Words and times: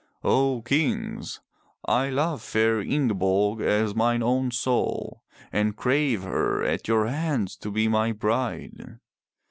"O 0.23 0.63
Kings, 0.63 1.41
I 1.85 2.09
love 2.09 2.41
fair 2.41 2.79
Ingeborg 2.81 3.61
as 3.61 3.93
mine 3.93 4.23
own 4.23 4.49
soul, 4.49 5.21
and 5.51 5.75
crave 5.77 6.23
her 6.23 6.63
at 6.63 6.87
your 6.87 7.05
hands 7.05 7.55
to 7.57 7.69
be 7.69 7.87
my 7.87 8.11
bride. 8.11 8.97